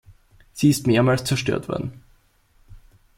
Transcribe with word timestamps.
Sie 0.53 0.71
ist 0.71 0.87
mehrmals 0.87 1.25
zerstört 1.25 1.69
worden. 1.69 2.01